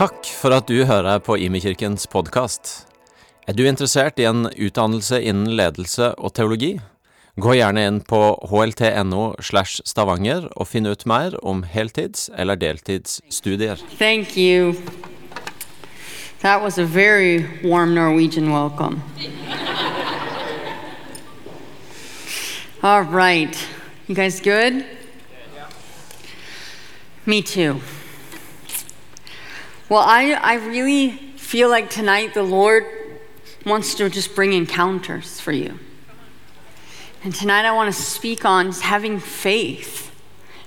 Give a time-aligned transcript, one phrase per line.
[0.00, 2.70] Takk for at du hører på Imekirkens podkast.
[3.44, 6.70] Er du interessert i en utdannelse innen ledelse og teologi?
[7.36, 13.76] Gå gjerne inn på hlt.no slash stavanger og finn ut mer om heltids- eller deltidsstudier.
[13.98, 14.72] Thank you.
[16.40, 19.02] That was a very warm Norwegian welcome.
[22.82, 23.54] All right.
[24.08, 24.82] You guys good?
[27.26, 27.82] Me too.
[29.90, 32.86] Well, I, I really feel like tonight the Lord
[33.66, 35.80] wants to just bring encounters for you.
[37.24, 40.14] And tonight I want to speak on having faith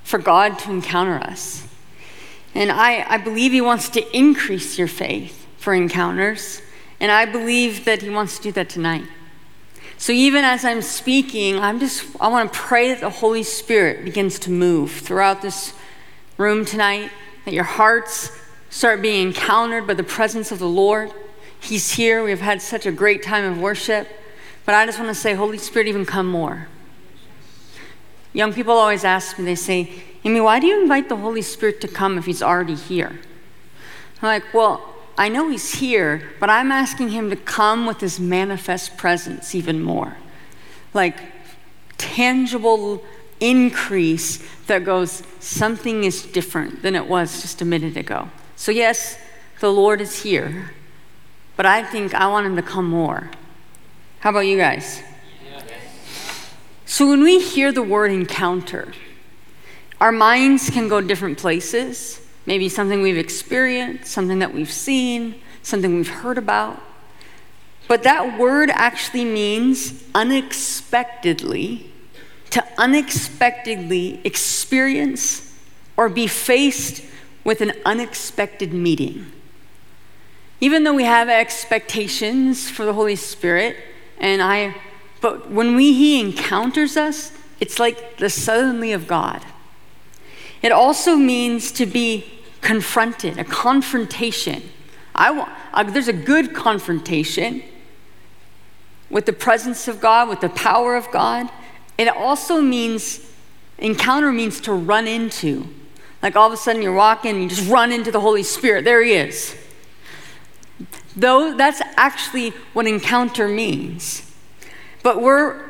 [0.03, 1.65] for God to encounter us.
[2.53, 6.61] And I, I believe He wants to increase your faith for encounters.
[6.99, 9.05] And I believe that He wants to do that tonight.
[9.97, 14.03] So even as I'm speaking, I'm just I want to pray that the Holy Spirit
[14.03, 15.73] begins to move throughout this
[16.35, 17.09] room tonight,
[17.45, 18.37] that your hearts
[18.73, 21.11] start being encountered by the presence of the Lord.
[21.59, 22.23] He's here.
[22.23, 24.07] We've had such a great time of worship.
[24.65, 26.67] But I just want to say, Holy Spirit, even come more.
[28.33, 29.93] Young people always ask me, they say,
[30.23, 33.19] Amy, why do you invite the Holy Spirit to come if he's already here?
[34.23, 38.19] I'm like, well, I know he's here, but I'm asking him to come with his
[38.19, 40.17] manifest presence even more.
[40.95, 41.19] Like
[41.99, 43.03] tangible
[43.39, 48.29] increase that goes, something is different than it was just a minute ago.
[48.55, 49.17] So, yes,
[49.59, 50.71] the Lord is here,
[51.55, 53.31] but I think I want him to come more.
[54.19, 55.01] How about you guys?
[56.85, 58.93] So, when we hear the word encounter,
[59.99, 62.21] our minds can go different places.
[62.45, 66.81] Maybe something we've experienced, something that we've seen, something we've heard about.
[67.87, 71.91] But that word actually means unexpectedly,
[72.51, 75.57] to unexpectedly experience
[75.97, 77.03] or be faced
[77.43, 79.31] with an unexpected meeting.
[80.61, 83.77] Even though we have expectations for the Holy Spirit,
[84.17, 84.75] and I,
[85.19, 89.43] but when we, He encounters us, it's like the suddenly of God.
[90.61, 92.25] It also means to be
[92.61, 94.63] confronted, a confrontation.
[95.13, 97.61] I want, uh, there's a good confrontation
[99.09, 101.49] with the presence of God, with the power of God.
[101.97, 103.29] It also means,
[103.77, 105.67] encounter means to run into.
[106.23, 108.85] Like all of a sudden you're walking and you just run into the Holy Spirit.
[108.85, 109.55] There he is.
[111.17, 114.33] Though that's actually what encounter means.
[115.03, 115.69] But we're,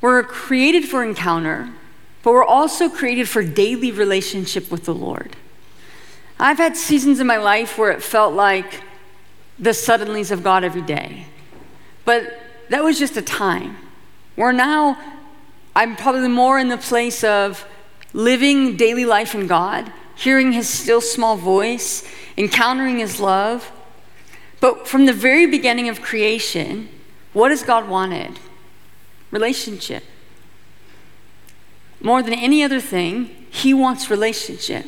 [0.00, 1.70] we're created for encounter,
[2.22, 5.36] but we're also created for daily relationship with the Lord.
[6.38, 8.82] I've had seasons in my life where it felt like
[9.58, 11.26] the suddenlies of God every day.
[12.06, 12.40] But
[12.70, 13.76] that was just a time.
[14.34, 14.98] Where now
[15.76, 17.66] I'm probably more in the place of
[18.12, 22.06] living daily life in God, hearing His still small voice,
[22.36, 23.70] encountering His love.
[24.60, 26.88] But from the very beginning of creation,
[27.32, 28.38] what has God wanted?
[29.30, 30.04] Relationship.
[32.00, 34.86] More than any other thing, He wants relationship.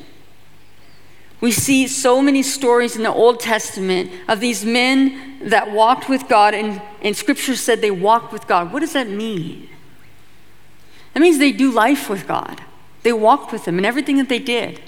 [1.41, 6.29] We see so many stories in the Old Testament of these men that walked with
[6.29, 8.73] God, and, and Scripture said they walked with God.
[8.73, 9.69] What does that mean?
[11.13, 12.61] That means they do life with God.
[13.03, 14.81] They walked with Him in everything that they did.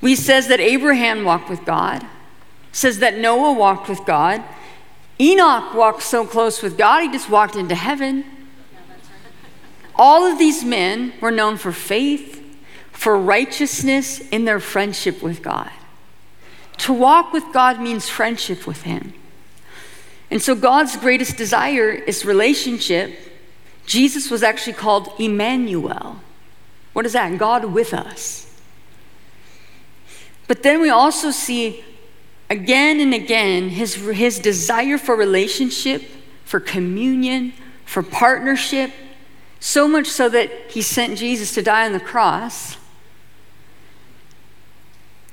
[0.00, 2.06] We says that Abraham walked with God,
[2.72, 4.42] says that Noah walked with God.
[5.20, 8.24] Enoch walked so close with God, he just walked into heaven.
[9.94, 12.42] All of these men were known for faith,
[12.90, 15.70] for righteousness in their friendship with God.
[16.78, 19.12] To walk with God means friendship with Him.
[20.30, 23.14] And so God's greatest desire is relationship.
[23.84, 26.20] Jesus was actually called Emmanuel.
[26.92, 27.38] What is that?
[27.38, 28.46] God with us.
[30.48, 31.84] But then we also see
[32.48, 36.02] again and again his, his desire for relationship,
[36.44, 37.52] for communion,
[37.84, 38.90] for partnership,
[39.60, 42.76] so much so that he sent Jesus to die on the cross.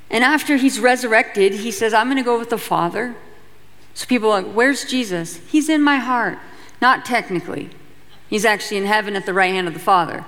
[0.10, 3.16] And after he's resurrected, he says, I'm going to go with the Father.
[3.94, 5.38] So people are like, Where's Jesus?
[5.50, 6.38] He's in my heart.
[6.82, 7.72] Not technically,
[8.30, 10.26] he's actually in heaven at the right hand of the Father.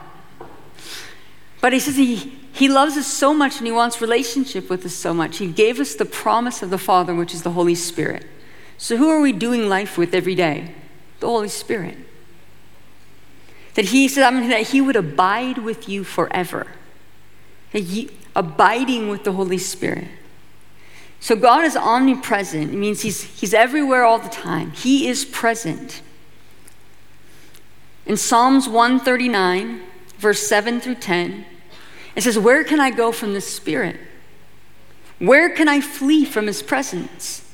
[1.61, 2.15] But he says he,
[2.53, 5.37] he loves us so much and he wants relationship with us so much.
[5.37, 8.25] He gave us the promise of the Father, which is the Holy Spirit.
[8.77, 10.73] So who are we doing life with every day?
[11.19, 11.97] The Holy Spirit.
[13.75, 16.67] That he said I mean, that he would abide with you forever.
[17.71, 20.07] He, abiding with the Holy Spirit.
[21.19, 22.71] So God is omnipresent.
[22.71, 24.71] It means he's, he's everywhere all the time.
[24.71, 26.01] He is present.
[28.05, 29.81] In Psalms 139,
[30.17, 31.45] verse 7 through 10,
[32.19, 33.97] it says, Where can I go from the Spirit?
[35.19, 37.45] Where can I flee from his presence?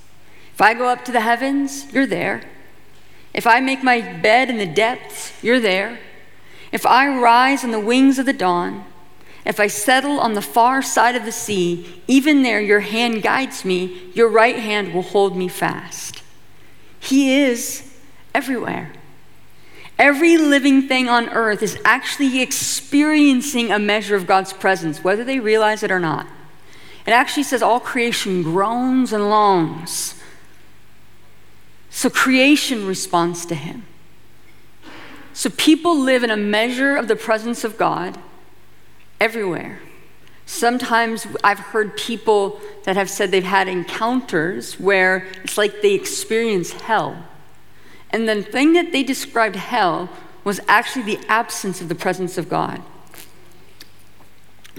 [0.53, 2.41] If I go up to the heavens, you're there.
[3.31, 5.99] If I make my bed in the depths, you're there.
[6.71, 8.85] If I rise on the wings of the dawn,
[9.45, 13.63] if I settle on the far side of the sea, even there your hand guides
[13.63, 16.23] me, your right hand will hold me fast.
[16.99, 17.93] He is
[18.33, 18.93] everywhere.
[19.97, 25.39] Every living thing on earth is actually experiencing a measure of God's presence, whether they
[25.39, 26.27] realize it or not.
[27.05, 30.15] It actually says all creation groans and longs.
[31.89, 33.85] So creation responds to him.
[35.33, 38.17] So people live in a measure of the presence of God
[39.19, 39.79] everywhere.
[40.45, 46.71] Sometimes I've heard people that have said they've had encounters where it's like they experience
[46.71, 47.25] hell.
[48.15, 50.09] And the thing that they described hell
[50.45, 52.81] was actually the absence of the presence of God.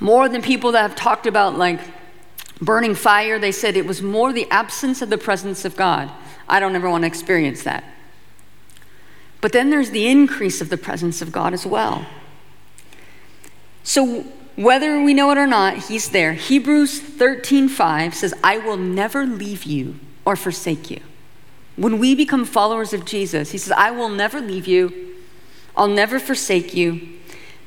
[0.00, 1.78] More than people that have talked about like
[2.62, 6.10] burning fire, they said it was more the absence of the presence of God.
[6.48, 7.84] I don't ever want to experience that.
[9.42, 12.06] But then there's the increase of the presence of God as well.
[13.82, 14.22] So
[14.56, 16.32] whether we know it or not, he's there.
[16.32, 21.00] Hebrews 13:5 says, "I will never leave you or forsake you."
[21.76, 25.14] When we become followers of Jesus, he says, "I will never leave you.
[25.76, 27.08] I'll never forsake you."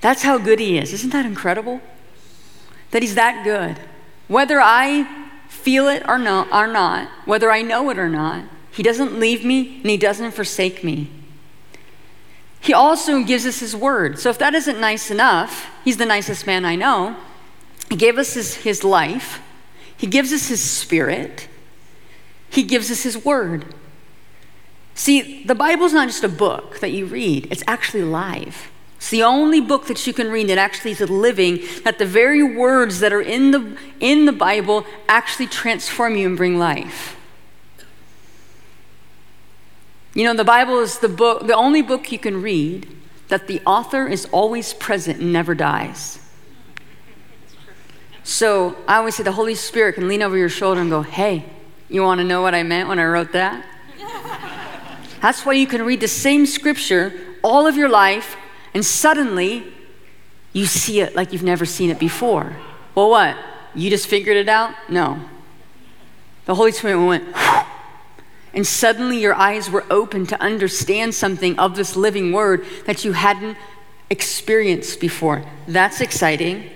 [0.01, 0.93] That's how good he is.
[0.93, 1.81] Isn't that incredible?
[2.91, 3.79] That he's that good.
[4.27, 5.07] Whether I
[5.47, 9.79] feel it or, or not, whether I know it or not, he doesn't leave me
[9.81, 11.09] and he doesn't forsake me.
[12.61, 14.19] He also gives us his word.
[14.19, 17.15] So if that isn't nice enough, he's the nicest man I know.
[17.89, 19.41] He gave us his, his life,
[19.95, 21.47] he gives us his spirit,
[22.49, 23.65] he gives us his word.
[24.99, 28.69] See, the Bible's not just a book that you read, it's actually live.
[28.97, 32.43] It's the only book that you can read that actually is living, that the very
[32.43, 37.15] words that are in the, in the Bible actually transform you and bring life.
[40.13, 42.85] You know, the Bible is the book, the only book you can read
[43.29, 46.19] that the author is always present and never dies.
[48.25, 51.45] So I always say the Holy Spirit can lean over your shoulder and go, Hey,
[51.87, 53.65] you want to know what I meant when I wrote that?
[55.21, 57.13] That's why you can read the same scripture
[57.43, 58.35] all of your life
[58.73, 59.63] and suddenly
[60.53, 62.55] you see it like you've never seen it before.
[62.95, 63.37] Well, what?
[63.75, 64.73] You just figured it out?
[64.89, 65.19] No.
[66.45, 67.23] The Holy Spirit went,
[68.55, 73.11] and suddenly your eyes were open to understand something of this living word that you
[73.11, 73.55] hadn't
[74.09, 75.43] experienced before.
[75.67, 76.67] That's exciting.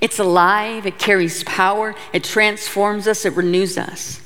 [0.00, 4.20] It's alive, it carries power, it transforms us, it renews us.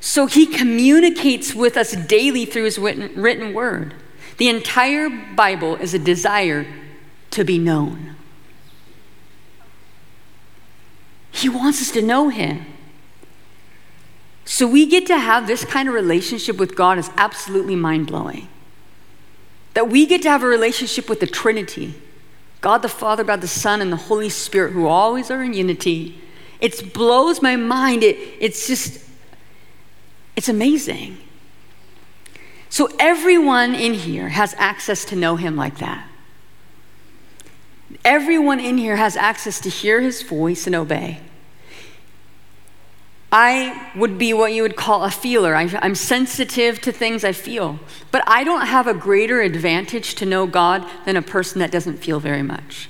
[0.00, 3.94] So he communicates with us daily through his written word.
[4.38, 6.66] The entire Bible is a desire
[7.30, 8.16] to be known.
[11.30, 12.66] He wants us to know him.
[14.44, 18.48] So we get to have this kind of relationship with God is absolutely mind blowing.
[19.74, 21.94] That we get to have a relationship with the Trinity
[22.60, 26.20] God the Father, God the Son, and the Holy Spirit, who always are in unity.
[26.60, 28.02] It blows my mind.
[28.02, 29.02] It, it's just,
[30.40, 31.18] it's amazing.
[32.70, 36.08] So everyone in here has access to know Him like that.
[38.06, 41.20] Everyone in here has access to hear His voice and obey.
[43.30, 45.54] I would be what you would call a feeler.
[45.54, 47.78] I, am sensitive to things I feel.
[48.10, 51.98] But I don't have a greater advantage to know God than a person that doesn't
[51.98, 52.88] feel very much.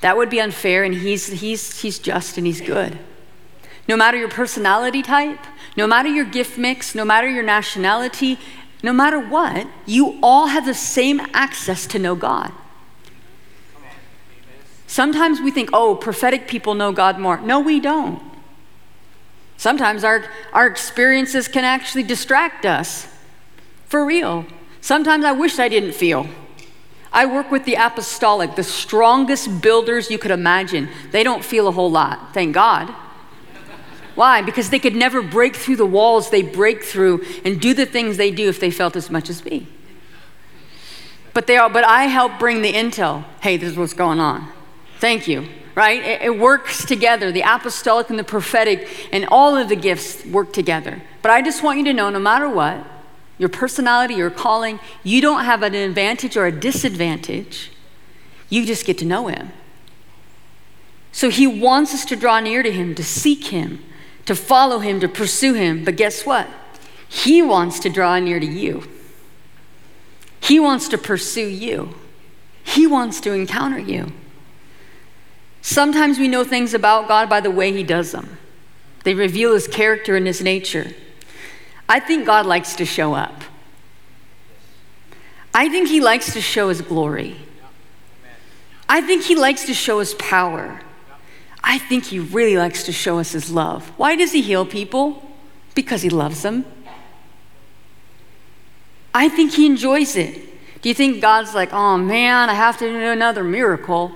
[0.00, 2.98] That would be unfair, and he's, he's, he's just and he's good.
[3.86, 5.38] No matter your personality type,
[5.76, 8.38] no matter your gift mix, no matter your nationality,
[8.82, 12.52] no matter what, you all have the same access to know God.
[14.86, 17.40] Sometimes we think, oh, prophetic people know God more.
[17.40, 18.22] No, we don't.
[19.56, 23.06] Sometimes our, our experiences can actually distract us.
[23.86, 24.44] For real.
[24.80, 26.26] Sometimes I wish I didn't feel.
[27.12, 30.88] I work with the apostolic, the strongest builders you could imagine.
[31.10, 32.94] They don't feel a whole lot, thank God.
[34.14, 34.42] Why?
[34.42, 38.16] Because they could never break through the walls they break through and do the things
[38.16, 39.66] they do if they felt as much as me.
[41.34, 43.24] But they are, but I help bring the intel.
[43.40, 44.48] Hey, this is what's going on.
[44.98, 46.02] Thank you right?
[46.02, 47.32] It, it, works together.
[47.32, 51.02] The apostolic and the prophetic and all of the gifts work together.
[51.22, 52.84] But I just want you to know no matter what,
[53.38, 57.70] your personality, your calling, you don't have an advantage or a disadvantage.
[58.48, 59.52] You just get to know Him.
[61.10, 63.82] So He wants us to draw near to Him, to seek Him,
[64.26, 65.84] to follow Him, to pursue Him.
[65.84, 66.48] But guess what?
[67.08, 68.88] He wants to draw near to you.
[70.40, 71.94] He wants to pursue you.
[72.64, 74.12] He wants to encounter you.
[75.60, 78.38] Sometimes we know things about God by the way He does them.
[79.04, 80.92] they reveal his character and his nature.
[81.88, 83.42] I think God likes to show up.
[85.52, 87.36] I think he likes to show his glory.
[88.88, 90.80] I think he likes to show his power.
[91.64, 93.88] I think he really likes to show us his love.
[93.96, 95.22] Why does he heal people?
[95.74, 96.64] Because he loves them.
[99.14, 100.80] I think he enjoys it.
[100.82, 104.12] Do you think God's like, oh man, I have to do another miracle?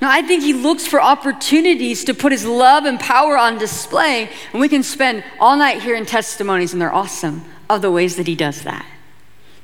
[0.00, 4.28] No, I think he looks for opportunities to put his love and power on display,
[4.52, 8.26] and we can spend all night hearing testimonies, and they're awesome, of the ways that
[8.26, 8.84] he does that.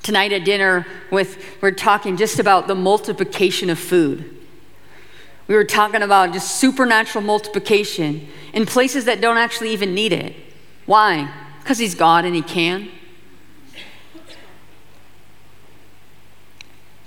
[0.04, 4.37] Tonight at dinner, with we're talking just about the multiplication of food.
[5.48, 10.36] We were talking about just supernatural multiplication in places that don't actually even need it.
[10.86, 11.32] Why?
[11.60, 12.90] Because he's God and he can.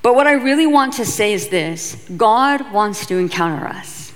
[0.01, 4.13] But what I really want to say is this God wants to encounter us.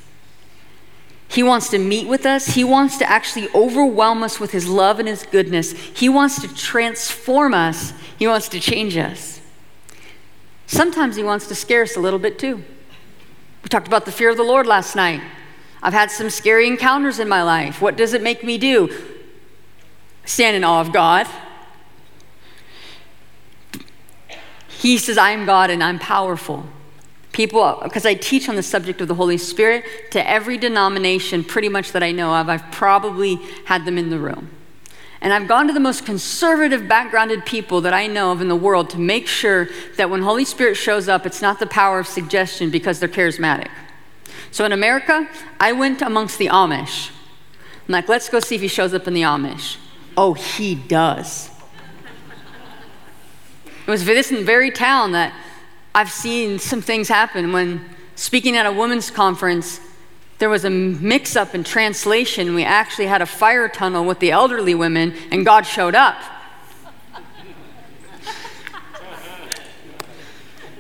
[1.28, 2.48] He wants to meet with us.
[2.48, 5.74] He wants to actually overwhelm us with His love and His goodness.
[5.74, 7.94] He wants to transform us.
[8.18, 9.42] He wants to change us.
[10.66, 12.64] Sometimes He wants to scare us a little bit too.
[13.66, 15.24] We talked about the fear of the Lord last night.
[15.82, 17.82] I've had some scary encounters in my life.
[17.82, 18.96] What does it make me do?
[20.24, 21.26] Stand in awe of God.
[24.68, 26.64] He says, I am God and I'm powerful.
[27.32, 31.68] People, because I teach on the subject of the Holy Spirit to every denomination pretty
[31.68, 34.52] much that I know of, I've probably had them in the room.
[35.26, 38.56] And I've gone to the most conservative backgrounded people that I know of in the
[38.56, 39.68] world to make sure
[39.98, 43.70] that when Holy Spirit shows up, it's not the power of suggestion because they're charismatic.
[44.52, 45.28] So in America,
[45.60, 47.10] I went amongst the Amish.
[47.10, 49.78] I'm like, let's go see if he shows up in the Amish.
[50.16, 51.50] Oh, he does.
[53.88, 55.34] It was this very town that
[55.96, 59.80] I've seen some things happen when speaking at a women's conference.
[60.38, 62.56] There was a mix up in translation.
[62.56, 66.18] We actually had a fire tunnel with the elderly women, and God showed up.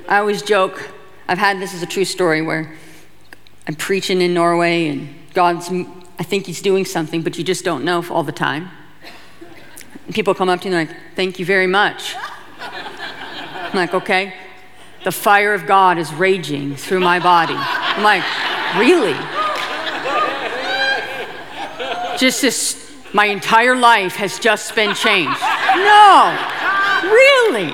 [0.10, 0.90] I always joke,
[1.28, 2.76] I've had this as a true story where
[3.68, 5.70] I'm preaching in Norway, and God's,
[6.20, 8.70] I think He's doing something, but you just don't know all the time.
[10.06, 12.16] And people come up to me like, Thank you very much.
[13.76, 14.34] I'm like, okay.
[15.04, 17.56] The fire of God is raging through my body.
[17.58, 18.24] I'm like,
[18.78, 19.16] really?
[22.18, 25.40] Just this, my entire life has just been changed.
[25.76, 26.32] No,
[27.04, 27.74] really.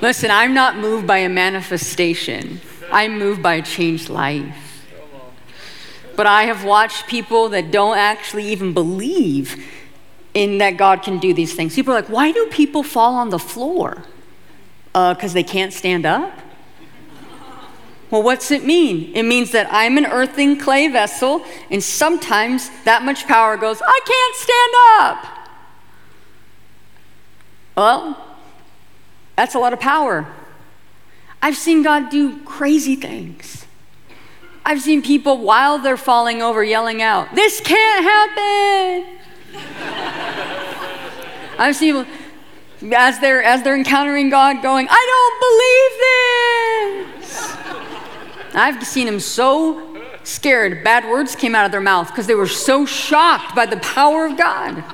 [0.00, 2.60] Listen, I'm not moved by a manifestation,
[2.90, 4.86] I'm moved by a changed life.
[6.16, 9.64] But I have watched people that don't actually even believe
[10.34, 11.74] in that God can do these things.
[11.74, 14.04] People are like, why do people fall on the floor?
[14.92, 16.36] Because uh, they can't stand up?
[18.10, 19.12] Well, what's it mean?
[19.14, 24.00] It means that I'm an earthen clay vessel, and sometimes that much power goes, I
[24.04, 25.24] can't stand up.
[27.76, 28.26] Well,
[29.36, 30.26] that's a lot of power.
[31.40, 33.64] I've seen God do crazy things.
[34.66, 39.16] I've seen people, while they're falling over, yelling out, This can't happen.
[41.58, 42.20] I've seen people
[42.94, 45.92] as they're as they're encountering God going, I don't believe
[47.20, 47.56] this.
[48.54, 52.46] I've seen them so scared, bad words came out of their mouth because they were
[52.46, 54.84] so shocked by the power of God.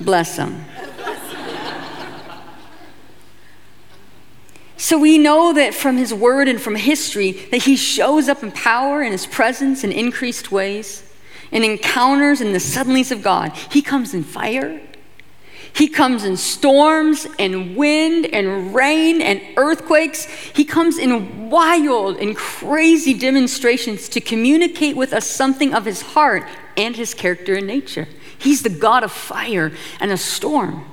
[0.00, 0.64] Bless them.
[4.76, 8.52] So we know that from his word and from history that he shows up in
[8.52, 11.02] power and his presence in increased ways
[11.50, 13.52] and encounters in the suddenlies of God.
[13.70, 14.80] He comes in fire.
[15.72, 20.24] He comes in storms and wind and rain and earthquakes.
[20.24, 26.44] He comes in wild and crazy demonstrations to communicate with us something of his heart
[26.76, 28.08] and his character and nature.
[28.38, 30.84] He's the God of fire and a storm.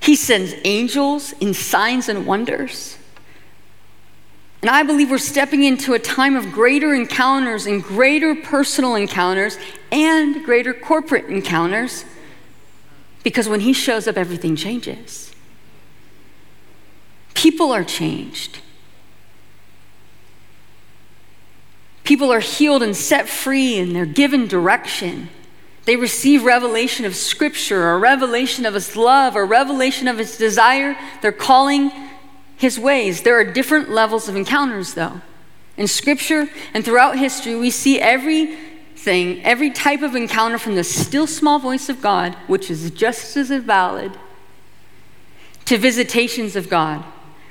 [0.00, 2.96] He sends angels in signs and wonders.
[4.62, 9.56] And I believe we're stepping into a time of greater encounters and greater personal encounters
[9.90, 12.04] and greater corporate encounters
[13.22, 15.32] because when he shows up, everything changes.
[17.34, 18.60] People are changed.
[22.04, 25.28] People are healed and set free, and they're given direction.
[25.84, 30.96] They receive revelation of Scripture, or revelation of His love, or revelation of His desire.
[31.22, 31.92] They're calling
[32.60, 33.22] his ways.
[33.22, 35.22] There are different levels of encounters, though.
[35.78, 37.98] In scripture and throughout history, we see
[39.00, 43.34] everything, every type of encounter from the still small voice of God, which is just
[43.34, 44.12] as valid,
[45.64, 47.02] to visitations of God,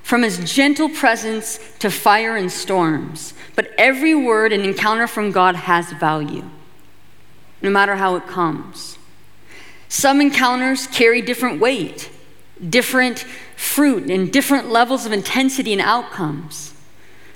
[0.04, 3.34] from his gentle presence to fire and storms.
[3.56, 6.48] But every word and encounter from God has value,
[7.64, 9.00] no matter how it comes.
[9.88, 12.12] Some encounters carry different weight,
[12.70, 13.26] different
[13.56, 16.76] fruit, and different levels of intensity and outcomes.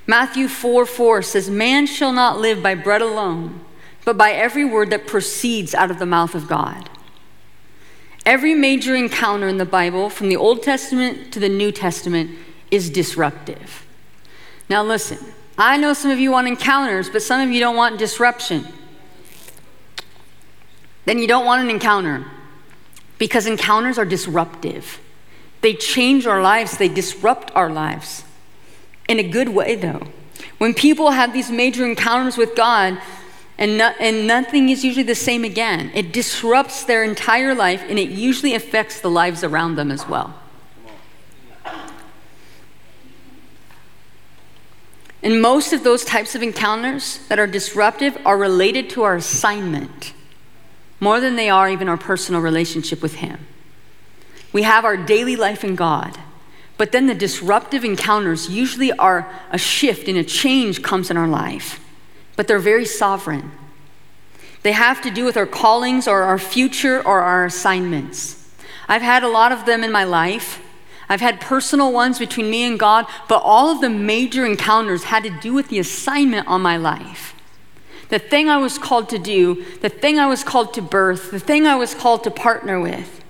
[0.06, 3.63] Matthew 4 4 says, Man shall not live by bread alone,
[4.06, 6.90] but by every word that proceeds out of the mouth of God.
[8.26, 12.32] Every major encounter in the Bible, from the Old Testament to the New Testament,
[12.72, 13.86] is disruptive.
[14.70, 15.20] Now, listen,
[15.58, 18.66] I know some of you want encounters, but some of you don't want disruption.
[21.06, 22.26] Then you don't want an encounter
[23.18, 25.00] because encounters are disruptive.
[25.62, 28.24] They change our lives, they disrupt our lives.
[29.08, 30.08] In a good way, though.
[30.58, 33.00] When people have these major encounters with God,
[33.58, 38.00] and, no, and nothing is usually the same again, it disrupts their entire life and
[38.00, 40.40] it usually affects the lives around them as well.
[45.22, 50.14] And most of those types of encounters that are disruptive are related to our assignment
[51.00, 53.46] more than they are even our personal relationship with Him.
[54.54, 56.18] We have our daily life in God,
[56.78, 61.28] but then the disruptive encounters usually are a shift and a change comes in our
[61.28, 61.83] life,
[62.36, 63.52] but they're very sovereign.
[64.64, 68.50] They have to do with our callings or our future or our assignments.
[68.88, 70.62] I've had a lot of them in my life.
[71.10, 75.24] I've had personal ones between me and God, but all of the major encounters had
[75.24, 77.36] to do with the assignment on my life.
[78.10, 81.40] The thing I was called to do, the thing I was called to birth, the
[81.40, 83.23] thing I was called to partner with.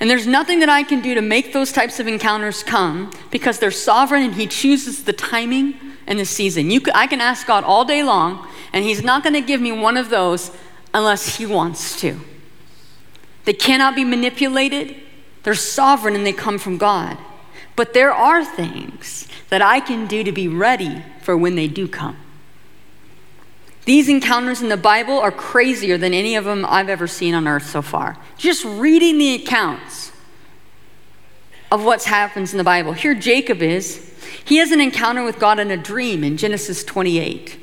[0.00, 3.58] And there's nothing that I can do to make those types of encounters come because
[3.58, 5.74] they're sovereign and He chooses the timing
[6.06, 6.70] and the season.
[6.70, 9.72] You, I can ask God all day long, and He's not going to give me
[9.72, 10.50] one of those
[10.92, 12.20] unless He wants to.
[13.44, 14.96] They cannot be manipulated,
[15.42, 17.18] they're sovereign and they come from God.
[17.74, 21.88] But there are things that I can do to be ready for when they do
[21.88, 22.16] come.
[23.84, 27.48] These encounters in the Bible are crazier than any of them I've ever seen on
[27.48, 28.16] earth so far.
[28.36, 30.12] Just reading the accounts
[31.70, 32.92] of what happens in the Bible.
[32.92, 34.08] Here, Jacob is.
[34.44, 37.58] He has an encounter with God in a dream in Genesis 28.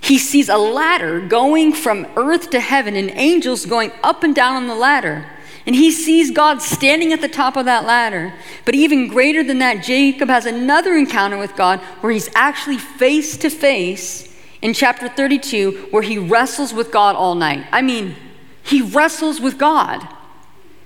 [0.00, 4.56] He sees a ladder going from earth to heaven and angels going up and down
[4.56, 5.26] on the ladder.
[5.66, 8.32] And he sees God standing at the top of that ladder.
[8.64, 13.36] But even greater than that, Jacob has another encounter with God where he's actually face
[13.38, 14.29] to face
[14.62, 17.66] in chapter 32, where he wrestles with God all night.
[17.72, 18.16] I mean,
[18.62, 20.06] he wrestles with God,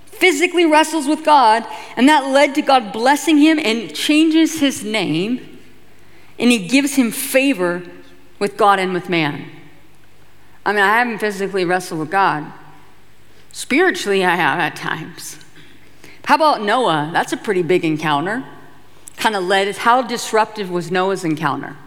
[0.05, 1.65] physically wrestles with God,
[1.97, 5.59] and that led to God blessing him and changes his name,
[6.39, 7.83] and he gives him favor
[8.39, 9.49] with God and with man.
[10.65, 12.51] I mean, I haven't physically wrestled with God.
[13.51, 15.37] Spiritually, I have at times.
[16.25, 17.11] How about Noah?
[17.13, 18.43] That's a pretty big encounter.
[19.15, 21.77] Kind of led, how disruptive was Noah's encounter?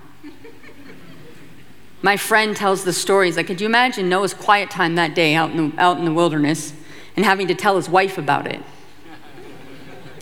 [2.01, 3.37] My friend tells the stories.
[3.37, 6.13] Like, could you imagine Noah's quiet time that day out in the, out in the
[6.13, 6.73] wilderness
[7.17, 8.63] and having to tell his wife about it?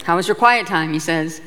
[0.05, 0.93] How was your quiet time?
[0.93, 1.41] He says.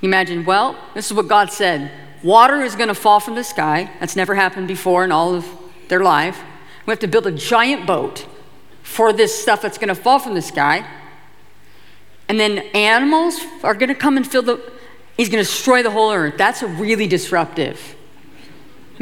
[0.00, 1.90] He imagined, well, this is what God said
[2.22, 3.90] water is going to fall from the sky.
[4.00, 5.46] That's never happened before in all of
[5.88, 6.40] their life.
[6.86, 8.26] We have to build a giant boat
[8.82, 10.86] for this stuff that's going to fall from the sky.
[12.28, 14.72] And then animals are going to come and fill the,
[15.16, 16.34] he's going to destroy the whole earth.
[16.38, 17.96] That's a really disruptive.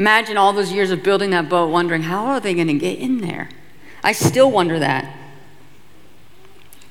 [0.01, 2.97] Imagine all those years of building that boat, wondering, how are they going to get
[2.97, 3.49] in there?
[4.03, 5.15] I still wonder that.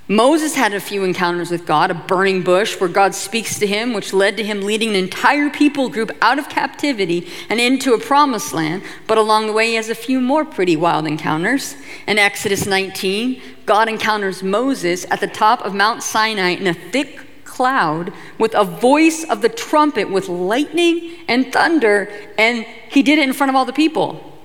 [0.06, 3.94] Moses had a few encounters with God, a burning bush where God speaks to him,
[3.94, 7.98] which led to him leading an entire people group out of captivity and into a
[7.98, 8.84] promised land.
[9.08, 11.74] But along the way, he has a few more pretty wild encounters.
[12.06, 17.26] In Exodus 19, God encounters Moses at the top of Mount Sinai in a thick
[17.42, 23.22] cloud with a voice of the trumpet with lightning and thunder, and he did it
[23.22, 24.38] in front of all the people.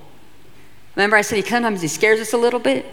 [0.94, 2.86] Remember, I said he, sometimes he scares us a little bit?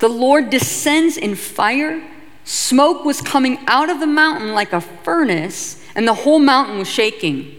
[0.00, 2.02] The Lord descends in fire.
[2.44, 6.88] Smoke was coming out of the mountain like a furnace, and the whole mountain was
[6.88, 7.54] shaking.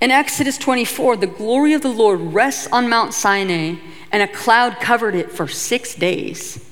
[0.00, 3.76] In Exodus 24, the glory of the Lord rests on Mount Sinai,
[4.10, 6.66] and a cloud covered it for six days.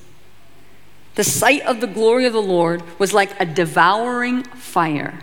[1.15, 5.19] The sight of the glory of the Lord was like a devouring fire.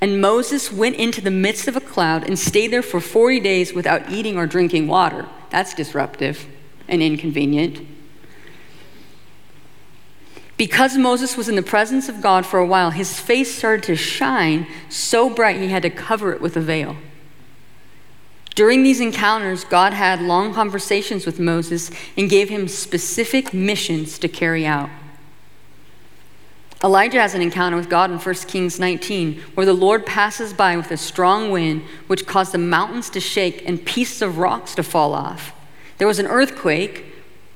[0.00, 3.74] And Moses went into the midst of a cloud and stayed there for 40 days
[3.74, 5.28] without eating or drinking water.
[5.50, 6.46] That's disruptive
[6.88, 7.86] and inconvenient.
[10.56, 13.96] Because Moses was in the presence of God for a while, his face started to
[13.96, 16.96] shine so bright he had to cover it with a veil.
[18.54, 24.28] During these encounters, God had long conversations with Moses and gave him specific missions to
[24.28, 24.90] carry out.
[26.82, 30.76] Elijah has an encounter with God in 1 Kings 19, where the Lord passes by
[30.76, 34.82] with a strong wind, which caused the mountains to shake and pieces of rocks to
[34.82, 35.52] fall off.
[35.98, 37.04] There was an earthquake.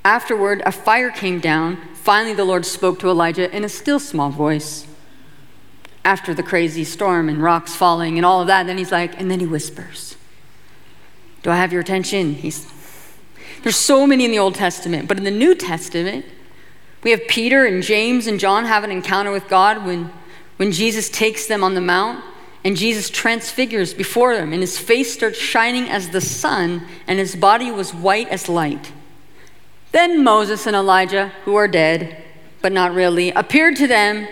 [0.05, 1.79] Afterward, a fire came down.
[1.95, 4.87] Finally, the Lord spoke to Elijah in a still small voice.
[6.05, 9.31] After the crazy storm and rocks falling and all of that, then he's like, and
[9.31, 10.17] then he whispers,
[11.43, 12.35] Do I have your attention?
[12.35, 12.71] He's,
[13.63, 16.27] there's so many in the Old Testament, but in the New Testament,
[17.05, 20.11] we have Peter and James and John have an encounter with God when,
[20.57, 22.25] when Jesus takes them on the mount
[22.65, 27.37] and Jesus transfigures before them, and his face starts shining as the sun, and his
[27.37, 28.91] body was white as light.
[29.93, 32.25] Then Moses and Elijah, who are dead,
[32.63, 34.27] but not really, appeared to them.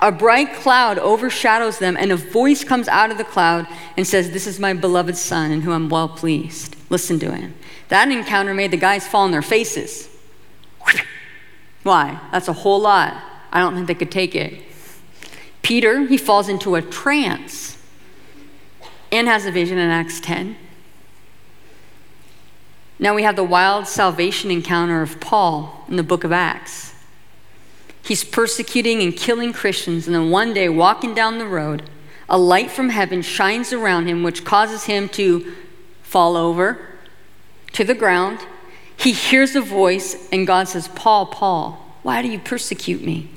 [0.00, 4.32] A bright cloud overshadows them, and a voice comes out of the cloud and says,
[4.32, 6.74] This is my beloved Son, in whom I'm well pleased.
[6.90, 7.54] Listen to him.
[7.88, 10.08] That encounter made the guys fall on their faces.
[11.86, 12.20] Why?
[12.32, 13.16] That's a whole lot.
[13.52, 14.60] I don't think they could take it.
[15.62, 17.78] Peter, he falls into a trance
[19.12, 20.56] and has a vision in Acts 10.
[22.98, 26.92] Now we have the wild salvation encounter of Paul in the book of Acts.
[28.02, 31.88] He's persecuting and killing Christians, and then one day, walking down the road,
[32.28, 35.54] a light from heaven shines around him, which causes him to
[36.02, 36.98] fall over
[37.74, 38.40] to the ground
[38.96, 43.30] he hears a voice, and God says, Paul, Paul, why do you persecute me?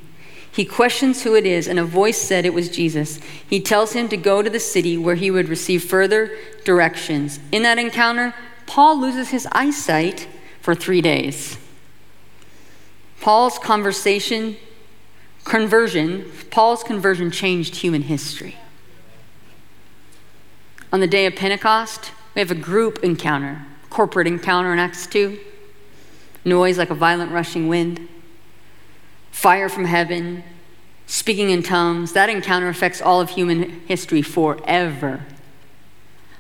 [0.52, 3.20] He questions who it is, and a voice said it was Jesus.
[3.48, 7.40] He tells him to go to the city where he would receive further directions.
[7.52, 8.34] In that encounter,
[8.66, 10.28] Paul loses his eyesight
[10.62, 11.58] for three days.
[13.22, 14.58] Paul's conversation,
[15.44, 18.56] conversion, Paul's conversion changed human history.
[20.92, 25.40] On the day of Pentecost, we have a group encounter, corporate encounter in Acts 2
[26.50, 28.08] noise like a violent rushing wind,
[29.32, 30.44] fire from heaven,
[31.06, 32.14] speaking in tongues.
[32.14, 35.26] That encounter affects all of human history forever.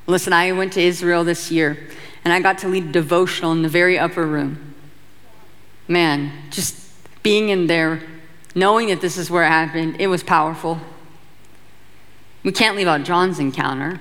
[0.08, 1.78] Listen, I went to Israel this year
[2.24, 4.76] and I got to lead a devotional in the very upper room.
[5.88, 6.76] Man, just
[7.24, 8.02] being in there,
[8.56, 10.80] knowing that this is where it happened, it was powerful.
[12.44, 14.00] We can't leave out John's encounter.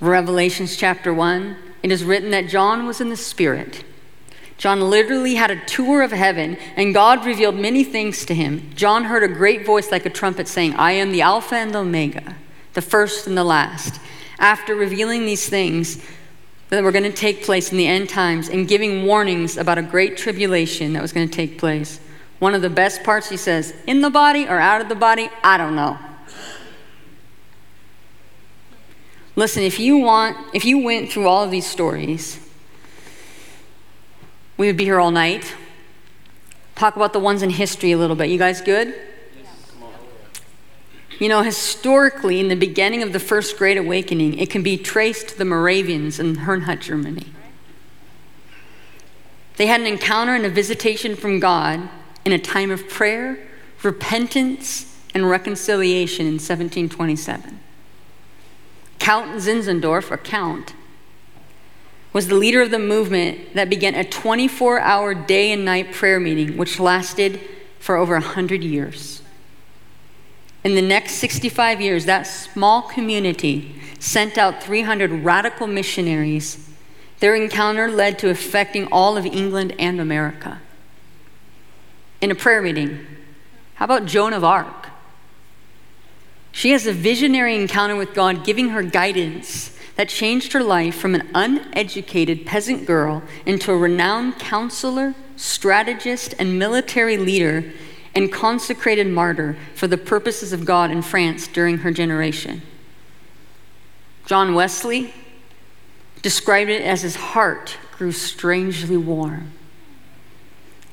[0.00, 3.84] Revelations chapter 1, it is written that John was in the Spirit
[4.58, 8.70] John literally had a tour of heaven, and God revealed many things to him.
[8.74, 11.80] John heard a great voice like a trumpet saying, I am the Alpha and the
[11.80, 12.36] Omega,
[12.74, 14.00] the first and the last.
[14.38, 16.00] After revealing these things
[16.68, 19.82] that were going to take place in the end times and giving warnings about a
[19.82, 22.00] great tribulation that was going to take place,
[22.38, 25.28] one of the best parts he says, in the body or out of the body,
[25.44, 25.98] I don't know.
[29.34, 32.38] Listen, if you want, if you went through all of these stories,
[34.62, 35.56] we would be here all night.
[36.76, 38.30] Talk about the ones in history a little bit.
[38.30, 38.94] You guys good?
[41.18, 45.30] You know, historically, in the beginning of the First Great Awakening, it can be traced
[45.30, 47.26] to the Moravians in Herrnhut, Germany.
[49.56, 51.88] They had an encounter and a visitation from God
[52.24, 53.40] in a time of prayer,
[53.82, 57.58] repentance, and reconciliation in 1727.
[59.00, 60.74] Count Zinzendorf, or Count,
[62.12, 66.20] was the leader of the movement that began a 24 hour day and night prayer
[66.20, 67.40] meeting, which lasted
[67.78, 69.22] for over 100 years.
[70.64, 76.68] In the next 65 years, that small community sent out 300 radical missionaries.
[77.20, 80.60] Their encounter led to affecting all of England and America.
[82.20, 83.04] In a prayer meeting,
[83.74, 84.88] how about Joan of Arc?
[86.52, 91.14] She has a visionary encounter with God, giving her guidance that changed her life from
[91.14, 97.72] an uneducated peasant girl into a renowned counselor, strategist, and military leader
[98.14, 102.62] and consecrated martyr for the purposes of God in France during her generation.
[104.26, 105.12] John Wesley
[106.22, 109.52] described it as his heart grew strangely warm.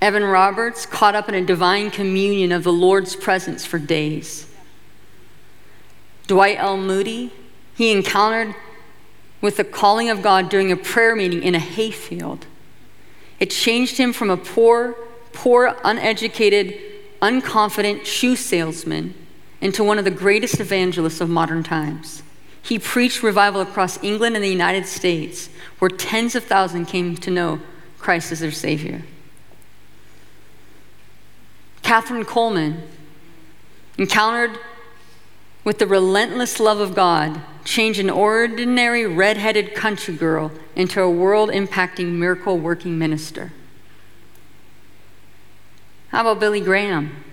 [0.01, 4.47] Evan Roberts caught up in a divine communion of the Lord's presence for days.
[6.27, 6.77] Dwight L.
[6.77, 7.33] Moody,
[7.75, 8.55] he encountered
[9.41, 12.45] with the calling of God during a prayer meeting in a hayfield.
[13.39, 14.95] It changed him from a poor,
[15.31, 16.77] poor, uneducated,
[17.21, 19.13] unconfident shoe salesman
[19.61, 22.23] into one of the greatest evangelists of modern times.
[22.61, 25.49] He preached revival across England and the United States,
[25.79, 27.59] where tens of thousands came to know
[27.97, 29.03] Christ as their Savior.
[31.83, 32.81] Kathryn Kuhlman
[33.97, 34.59] encountered
[35.63, 42.13] with the relentless love of God, change an ordinary red-headed country girl into a world-impacting
[42.13, 43.51] miracle-working minister.
[46.09, 47.23] How about Billy Graham?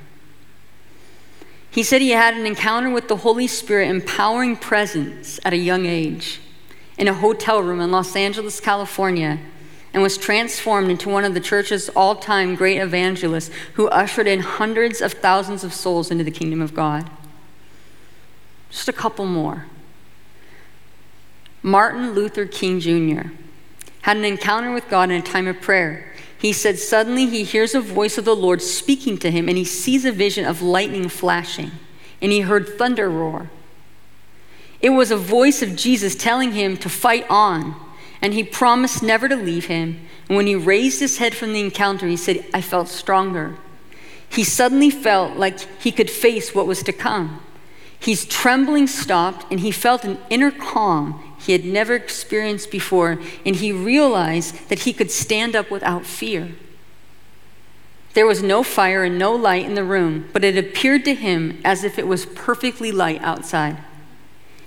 [1.70, 5.86] He said he had an encounter with the Holy Spirit, empowering presence at a young
[5.86, 6.40] age
[6.96, 9.38] in a hotel room in Los Angeles, California,
[9.92, 14.40] and was transformed into one of the church's all time great evangelists who ushered in
[14.40, 17.10] hundreds of thousands of souls into the kingdom of God.
[18.70, 19.66] Just a couple more.
[21.66, 23.30] Martin Luther King Jr.
[24.02, 26.12] had an encounter with God in a time of prayer.
[26.38, 29.64] He said, Suddenly he hears a voice of the Lord speaking to him, and he
[29.64, 31.72] sees a vision of lightning flashing,
[32.22, 33.50] and he heard thunder roar.
[34.80, 37.74] It was a voice of Jesus telling him to fight on,
[38.22, 40.06] and he promised never to leave him.
[40.28, 43.56] And when he raised his head from the encounter, he said, I felt stronger.
[44.28, 47.42] He suddenly felt like he could face what was to come.
[47.98, 53.56] His trembling stopped, and he felt an inner calm he had never experienced before, and
[53.56, 56.52] he realized that he could stand up without fear.
[58.14, 61.60] There was no fire and no light in the room, but it appeared to him
[61.64, 63.76] as if it was perfectly light outside.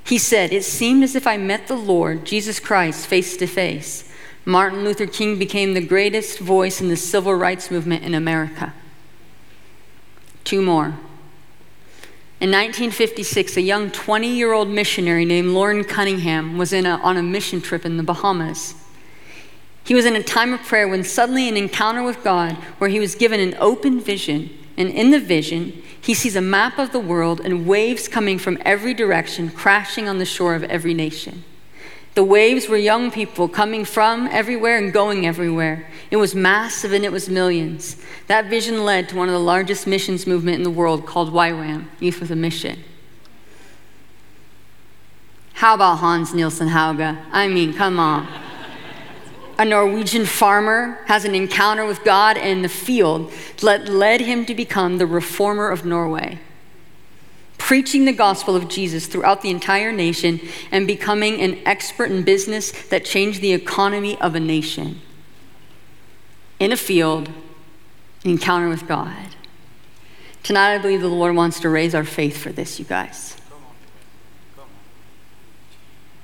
[0.03, 4.11] He said, It seemed as if I met the Lord, Jesus Christ, face to face.
[4.45, 8.73] Martin Luther King became the greatest voice in the civil rights movement in America.
[10.43, 10.97] Two more.
[12.41, 17.23] In 1956, a young 20 year old missionary named Loren Cunningham was a, on a
[17.23, 18.75] mission trip in the Bahamas.
[19.83, 22.99] He was in a time of prayer when suddenly an encounter with God where he
[22.99, 24.51] was given an open vision.
[24.77, 28.57] And in the vision, he sees a map of the world and waves coming from
[28.63, 31.43] every direction, crashing on the shore of every nation.
[32.15, 35.87] The waves were young people coming from everywhere and going everywhere.
[36.11, 37.97] It was massive and it was millions.
[38.27, 41.85] That vision led to one of the largest missions movement in the world called YWAM,
[41.99, 42.83] Youth with a Mission.
[45.53, 47.17] How about Hans Nielsen Hauge?
[47.31, 48.27] I mean, come on.
[49.57, 54.55] A Norwegian farmer has an encounter with God in the field that led him to
[54.55, 56.39] become the reformer of Norway
[57.69, 62.71] preaching the gospel of Jesus throughout the entire nation, and becoming an expert in business
[62.87, 64.99] that changed the economy of a nation.
[66.59, 67.29] In a field,
[68.23, 69.35] encounter with God.
[70.41, 73.37] Tonight, I believe the Lord wants to raise our faith for this, you guys.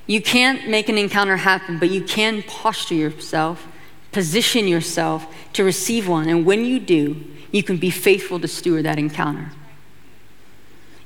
[0.07, 3.67] You can't make an encounter happen, but you can posture yourself,
[4.11, 6.27] position yourself to receive one.
[6.27, 9.51] And when you do, you can be faithful to steward that encounter.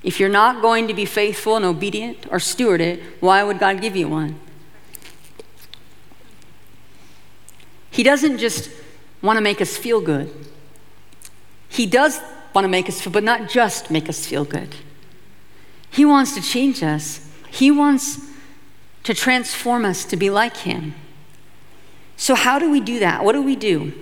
[0.04, 3.82] If you're not going to be faithful and obedient or steward it, why would God
[3.82, 4.40] give you one?
[7.92, 8.70] He doesn't just
[9.22, 10.34] want to make us feel good.
[11.68, 12.20] He does
[12.54, 14.76] want to make us feel, but not just make us feel good.
[15.92, 17.28] He wants to change us.
[17.50, 18.20] He wants
[19.04, 20.96] to transform us to be like Him.
[22.16, 23.24] So, how do we do that?
[23.24, 23.94] What do we do?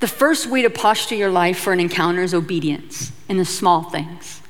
[0.00, 3.84] The first way to posture your life for an encounter is obedience in the small
[3.84, 4.41] things.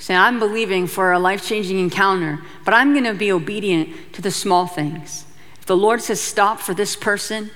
[0.00, 4.22] Say, I'm believing for a life changing encounter, but I'm going to be obedient to
[4.22, 5.26] the small things.
[5.58, 7.50] If the Lord says stop for this person,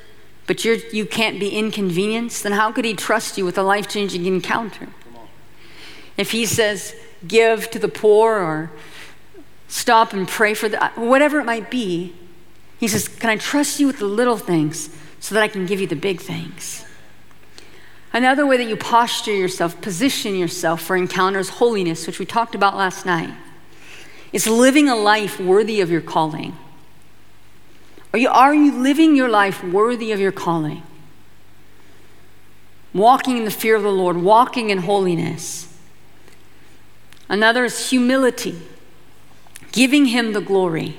[0.47, 3.89] but you're, you can't be inconvenienced, then how could He trust you with a life
[3.89, 4.89] changing encounter?
[6.19, 6.95] If He says
[7.27, 8.71] give to the poor or
[9.67, 12.15] stop and pray for the, whatever it might be,
[12.79, 15.81] He says, Can I trust you with the little things so that I can give
[15.81, 16.84] you the big things?
[18.15, 22.77] Another way that you posture yourself, position yourself for encounters holiness, which we talked about
[22.77, 23.35] last night,
[24.33, 26.57] is living a life worthy of your calling.
[28.13, 30.85] Are you, are you living your life worthy of your calling?
[32.93, 35.77] Walking in the fear of the Lord, walking in holiness.
[37.29, 38.63] Another is humility,
[39.73, 40.95] giving Him the glory.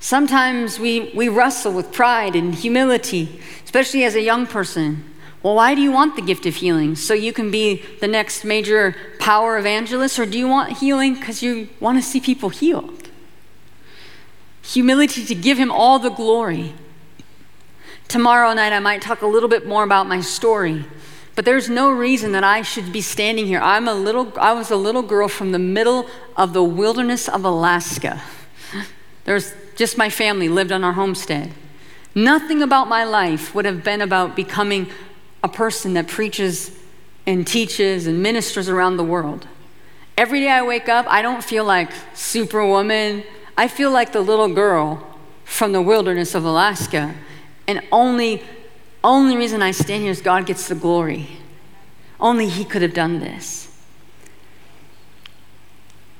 [0.00, 5.15] Sometimes we, we wrestle with pride and humility, especially as a young person.
[5.46, 6.96] Well, why do you want the gift of healing?
[6.96, 10.18] So you can be the next major power evangelist?
[10.18, 13.08] Or do you want healing because you want to see people healed?
[14.62, 16.74] Humility to give Him all the glory.
[18.08, 20.84] Tomorrow night, I might talk a little bit more about my story.
[21.36, 23.60] But there's no reason that I should be standing here.
[23.60, 27.44] I'm a little, I was a little girl from the middle of the wilderness of
[27.44, 28.20] Alaska.
[29.22, 31.52] There's just my family lived on our homestead.
[32.16, 34.90] Nothing about my life would have been about becoming
[35.46, 36.76] a person that preaches
[37.24, 39.46] and teaches and ministers around the world.
[40.18, 43.22] Every day I wake up, I don't feel like superwoman.
[43.56, 47.14] I feel like the little girl from the wilderness of Alaska.
[47.68, 48.42] And only
[49.04, 51.28] only reason I stand here is God gets the glory.
[52.18, 53.72] Only he could have done this.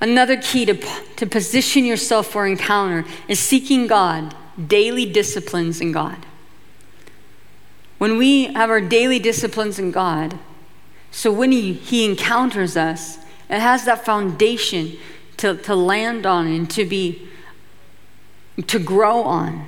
[0.00, 0.74] Another key to,
[1.16, 4.36] to position yourself for encounter is seeking God,
[4.68, 6.26] daily disciplines in God.
[7.98, 10.38] When we have our daily disciplines in God,
[11.16, 13.16] So when he, he encounters us,
[13.48, 14.98] it has that foundation
[15.38, 17.26] to, to land on and to be
[18.66, 19.66] to grow on.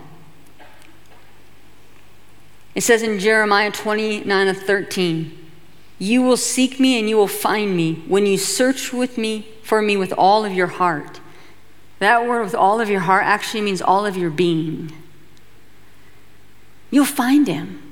[2.75, 5.51] It says in Jeremiah 29 of 13,
[5.99, 9.81] You will seek me and you will find me when you search with me for
[9.81, 11.21] me with all of your heart.
[11.99, 14.93] That word with all of your heart actually means all of your being.
[16.91, 17.88] You'll find him.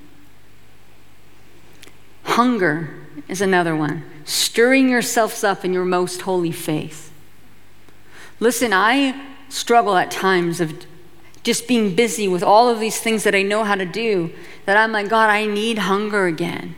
[2.36, 2.90] Hunger
[3.28, 4.04] is another one.
[4.26, 7.10] Stirring yourselves up in your most holy faith.
[8.40, 10.84] Listen, I struggle at times of
[11.44, 14.34] just being busy with all of these things that I know how to do,
[14.66, 16.74] that I'm like, God, I need hunger again.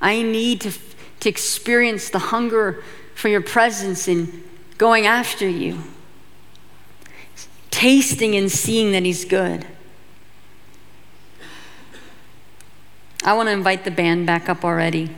[0.00, 0.72] I need to,
[1.20, 2.82] to experience the hunger
[3.14, 4.42] for your presence and
[4.78, 5.78] going after you,
[7.70, 9.64] tasting and seeing that He's good.
[13.26, 15.10] I want to invite the band back up already.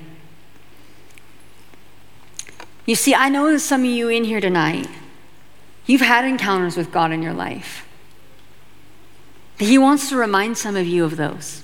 [2.87, 4.89] You see, I know some of you in here tonight,
[5.85, 7.87] you've had encounters with God in your life.
[9.59, 11.63] He wants to remind some of you of those.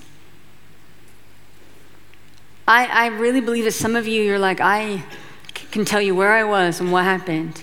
[2.69, 5.03] I, I really believe that some of you, you're like, I
[5.71, 7.63] can tell you where I was and what happened.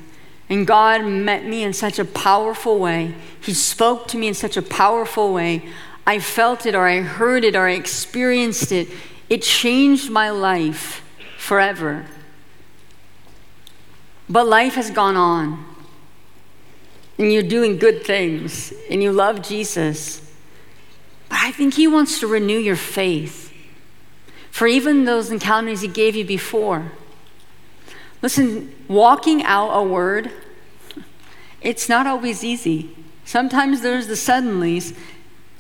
[0.49, 3.15] And God met me in such a powerful way.
[3.39, 5.69] He spoke to me in such a powerful way.
[6.05, 8.87] I felt it or I heard it or I experienced it.
[9.29, 11.03] It changed my life
[11.37, 12.05] forever.
[14.29, 15.65] But life has gone on.
[17.17, 20.21] And you're doing good things and you love Jesus.
[21.29, 23.53] But I think He wants to renew your faith
[24.49, 26.91] for even those encounters He gave you before.
[28.21, 30.31] Listen, walking out a word,
[31.61, 32.95] it's not always easy.
[33.25, 34.95] Sometimes there's the suddenlies,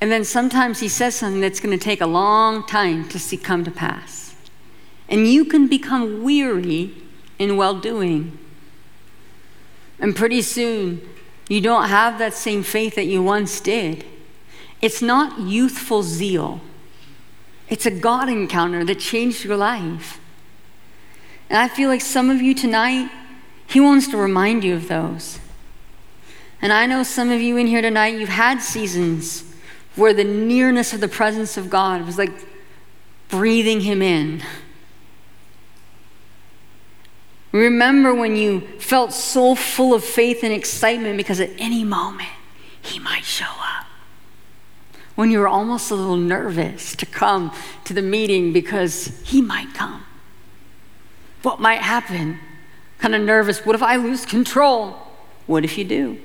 [0.01, 3.37] and then sometimes he says something that's going to take a long time to see
[3.37, 4.35] come to pass.
[5.07, 6.95] And you can become weary
[7.37, 8.39] in well doing.
[9.99, 11.07] And pretty soon,
[11.47, 14.03] you don't have that same faith that you once did.
[14.81, 16.61] It's not youthful zeal,
[17.69, 20.19] it's a God encounter that changed your life.
[21.47, 23.11] And I feel like some of you tonight,
[23.67, 25.37] He wants to remind you of those.
[26.59, 29.50] And I know some of you in here tonight, you've had seasons
[29.95, 32.31] where the nearness of the presence of God was like
[33.29, 34.41] breathing Him in.
[37.51, 42.29] Remember when you felt so full of faith and excitement because at any moment
[42.81, 43.85] He might show up.
[45.15, 49.73] When you were almost a little nervous to come to the meeting because He might
[49.73, 50.05] come.
[51.41, 52.39] What might happen?
[52.99, 53.65] Kind of nervous.
[53.65, 54.95] What if I lose control?
[55.47, 56.21] What if you do?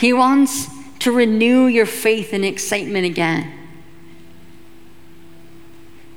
[0.00, 0.66] He wants
[1.00, 3.52] to renew your faith and excitement again.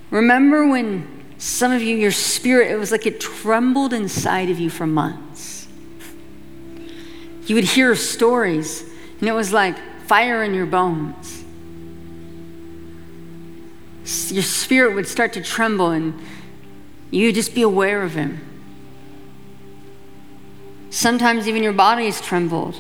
[0.10, 4.70] Remember when some of you, your spirit, it was like it trembled inside of you
[4.70, 5.68] for months.
[7.46, 11.44] You would hear stories, and it was like fire in your bones.
[14.32, 16.18] Your spirit would start to tremble, and
[17.12, 18.40] you just be aware of Him.
[20.90, 22.80] Sometimes even your bodies trembled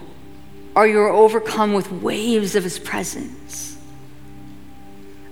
[0.76, 3.78] or you are overcome with waves of His presence.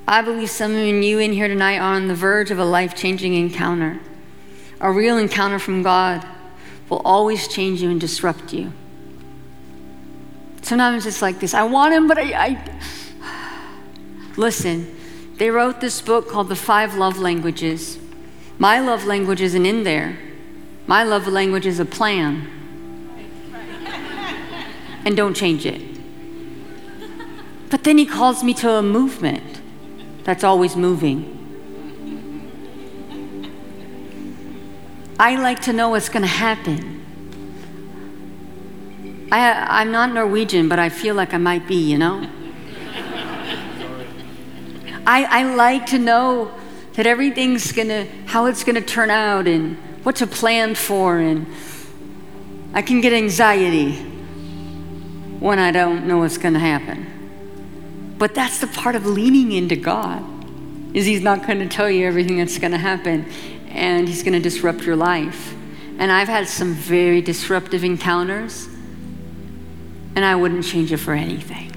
[0.08, 2.96] I believe some of you in here tonight are on the verge of a life
[2.96, 4.00] changing encounter.
[4.80, 6.26] A real encounter from God
[6.90, 8.74] will always change you and disrupt you.
[10.62, 12.24] Sometimes it's like this I want Him, but I.
[12.48, 12.82] I...
[14.38, 14.96] Listen,
[15.36, 17.98] they wrote this book called The Five Love Languages.
[18.58, 20.18] My love language isn't in there,
[20.88, 22.61] my love language is a plan
[25.06, 25.82] and don't change it.
[27.70, 29.62] But then he calls me to a movement
[30.24, 31.38] that's always moving.
[35.18, 36.98] I like to know what's going to happen.
[39.32, 42.28] I, I'm not Norwegian, but I feel like I might be, you know?
[45.08, 46.52] I, I like to know
[46.94, 51.48] that everything's to, how it's to turn out and what to plan for, and
[52.74, 54.11] I can get anxiety
[55.42, 58.16] when I don't know what's going to happen.
[58.20, 60.24] But that's the part of leaning into God.
[60.96, 63.26] Is he's not going to tell you everything that's going to happen
[63.70, 65.54] and he's going to disrupt your life.
[65.98, 68.68] And I've had some very disruptive encounters
[70.16, 71.72] and I wouldn't change it for anything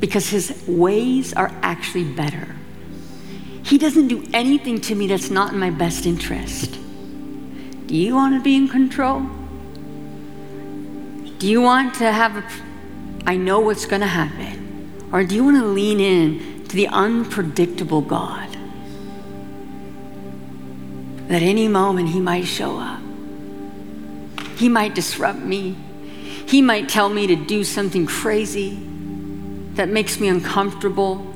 [0.00, 2.56] because his ways are actually better.
[3.62, 6.76] He doesn't do anything to me that's not in my best interest.
[7.86, 9.26] Do you want to be in control?
[11.38, 12.65] Do you want to have a
[13.26, 15.08] I know what's going to happen?
[15.12, 18.56] Or do you want to lean in to the unpredictable God?
[21.28, 23.00] that any moment he might show up.
[24.56, 25.76] He might disrupt me.
[26.46, 28.78] He might tell me to do something crazy
[29.74, 31.26] that makes me uncomfortable.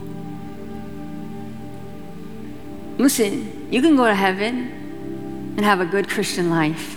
[2.99, 6.97] Listen, you can go to heaven and have a good Christian life.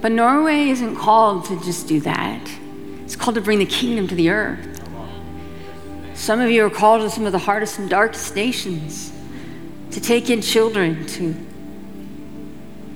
[0.00, 2.50] But Norway isn't called to just do that.
[3.04, 4.82] It's called to bring the kingdom to the earth.
[6.14, 9.12] Some of you are called to some of the hardest and darkest nations
[9.90, 11.34] to take in children, to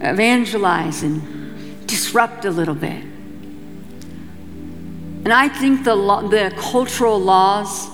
[0.01, 3.05] evangelize and disrupt a little bit.
[5.25, 7.89] And I think the, the cultural laws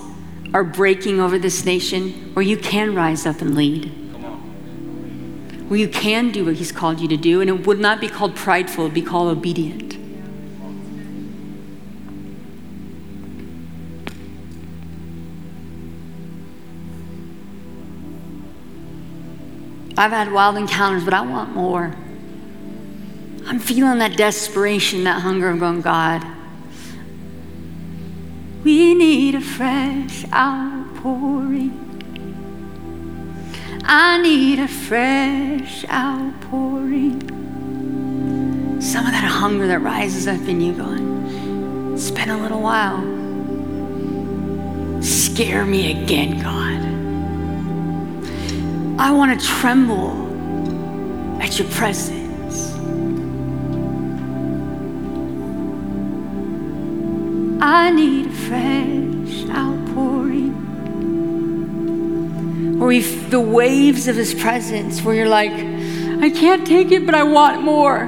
[0.53, 3.87] are breaking over this nation where you can rise up and lead.
[5.67, 8.07] Where you can do what He's called you to do, and it would not be
[8.07, 9.94] called prideful, it would be called obedient.
[19.97, 21.95] I've had wild encounters, but I want more.
[23.47, 26.25] I'm feeling that desperation, that hunger of going, God,
[28.63, 31.81] we need a fresh outpouring.
[33.85, 37.21] I need a fresh outpouring.
[38.81, 43.01] Some of that hunger that rises up in you going, it's been a little while.
[45.03, 46.84] Scare me again, God.
[48.97, 50.11] I want to tremble
[51.41, 52.71] at your presence.
[57.61, 60.53] I need a fresh outpouring.
[62.81, 62.93] Or
[63.29, 67.63] the waves of his presence, where you're like, I can't take it, but I want
[67.63, 68.03] more.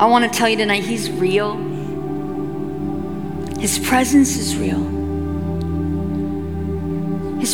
[0.00, 1.56] I want to tell you tonight, he's real.
[3.60, 5.01] His presence is real.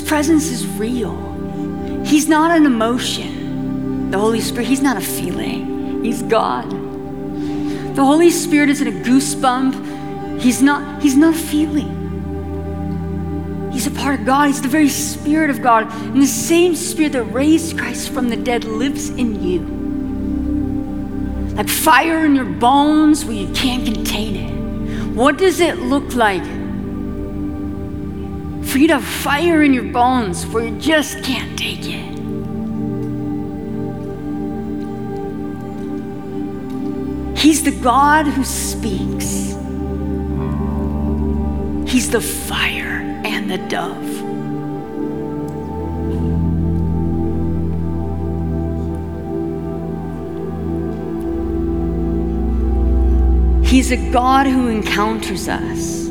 [0.09, 1.15] Presence is real.
[2.03, 4.11] He's not an emotion.
[4.11, 6.03] The Holy Spirit, He's not a feeling.
[6.03, 6.71] He's God.
[7.95, 10.41] The Holy Spirit isn't a goosebump.
[10.41, 11.99] He's not, He's not a feeling.
[13.71, 14.47] He's a part of God.
[14.47, 15.93] He's the very Spirit of God.
[15.93, 19.61] And the same Spirit that raised Christ from the dead lives in you.
[21.55, 24.51] Like fire in your bones where you can't contain it.
[25.15, 26.43] What does it look like
[28.87, 32.09] to have fire in your bones where you just can't take it.
[37.37, 39.57] He's the God who speaks.
[41.91, 44.05] He's the fire and the dove.
[53.65, 56.08] He's a God who encounters us.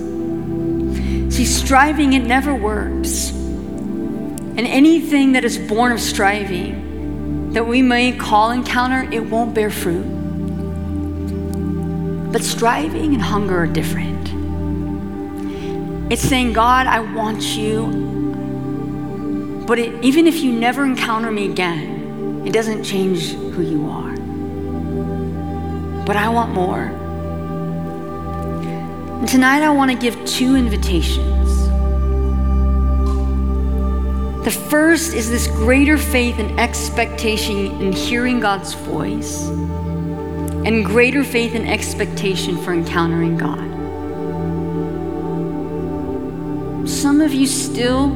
[1.37, 3.29] See, striving, it never works.
[3.29, 9.69] And anything that is born of striving that we may call encounter, it won't bear
[9.69, 10.01] fruit.
[12.31, 14.31] But striving and hunger are different.
[16.11, 17.85] It's saying, God, I want you,
[19.67, 24.15] but it, even if you never encounter me again, it doesn't change who you are.
[26.03, 26.96] But I want more.
[29.25, 31.67] Tonight I want to give two invitations.
[34.45, 41.55] The first is this greater faith and expectation in hearing God's voice, and greater faith
[41.55, 43.67] and expectation for encountering God.
[46.87, 48.09] Some of you still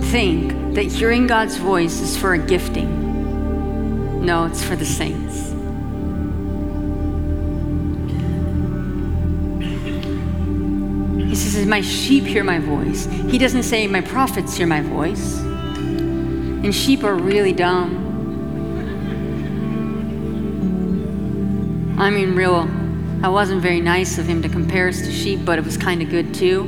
[0.00, 4.24] think that hearing God's voice is for a gifting.
[4.24, 5.51] No, it's for the saints.
[11.62, 13.06] Says, My sheep hear my voice.
[13.30, 15.38] He doesn't say, My prophets hear my voice.
[15.38, 18.00] And sheep are really dumb.
[21.98, 22.68] I mean, real,
[23.22, 26.02] I wasn't very nice of him to compare us to sheep, but it was kind
[26.02, 26.64] of good too.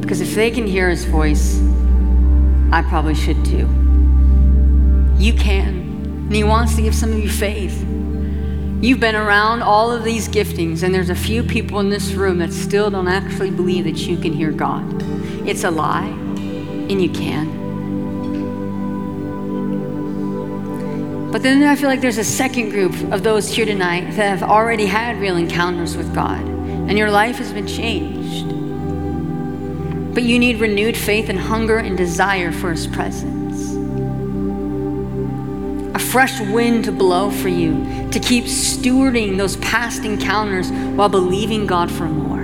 [0.00, 1.60] Because if they can hear his voice,
[2.72, 3.68] I probably should too.
[5.18, 5.86] You can.
[6.28, 7.84] And he wants to give some of you faith.
[8.80, 12.38] You've been around all of these giftings, and there's a few people in this room
[12.38, 15.02] that still don't actually believe that you can hear God.
[15.48, 17.58] It's a lie, and you can.
[21.32, 24.44] But then I feel like there's a second group of those here tonight that have
[24.48, 28.46] already had real encounters with God, and your life has been changed.
[30.14, 33.47] But you need renewed faith and hunger and desire for His presence.
[35.98, 41.66] A fresh wind to blow for you to keep stewarding those past encounters while believing
[41.66, 42.38] God for more.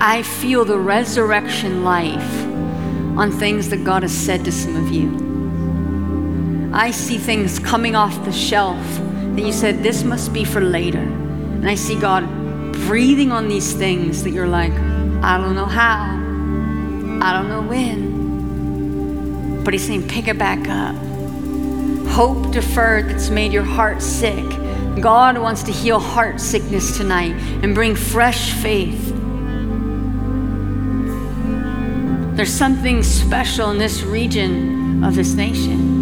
[0.00, 2.44] I feel the resurrection life
[3.16, 6.72] on things that God has said to some of you.
[6.74, 8.84] I see things coming off the shelf
[9.36, 10.98] that you said, this must be for later.
[10.98, 12.26] And I see God
[12.88, 14.72] breathing on these things that you're like,
[15.22, 16.16] I don't know how,
[17.20, 19.64] I don't know when.
[19.64, 20.94] But He's saying, pick it back up.
[22.08, 24.44] Hope deferred that's made your heart sick.
[25.00, 29.14] God wants to heal heart sickness tonight and bring fresh faith.
[32.36, 35.97] There's something special in this region of this nation.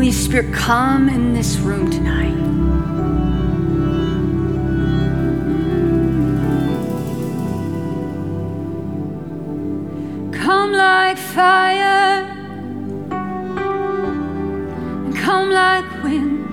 [0.00, 2.32] Holy Spirit, come in this room tonight.
[10.32, 12.26] Come like fire,
[15.16, 16.46] come like wind,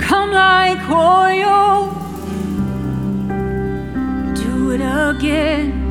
[0.00, 1.92] come like oil,
[4.34, 5.82] do it again.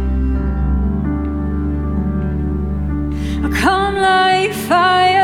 [3.61, 5.22] Come like fire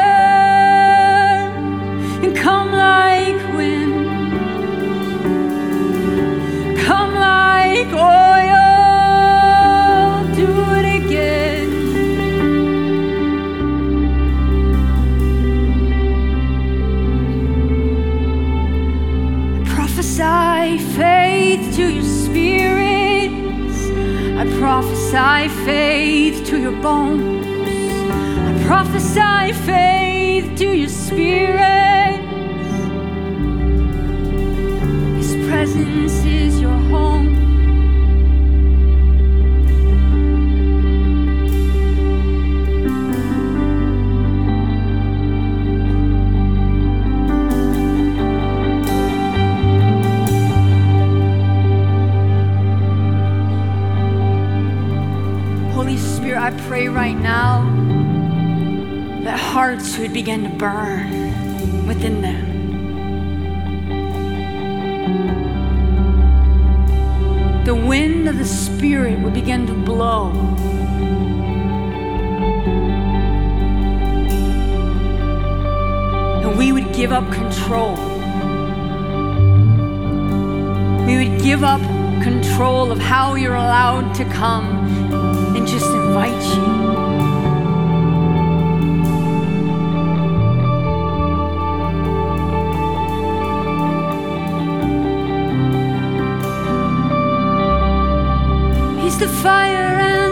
[99.20, 100.29] the fire and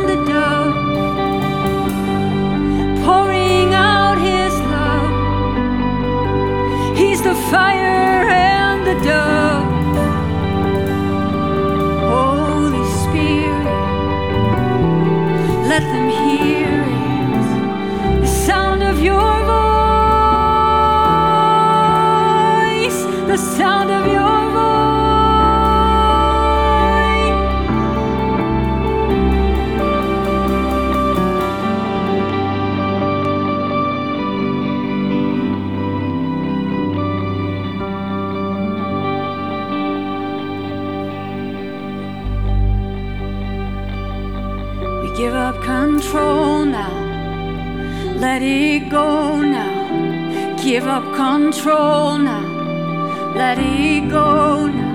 [48.38, 50.56] Let it go now.
[50.64, 53.34] Give up control now.
[53.34, 54.87] Let it go now.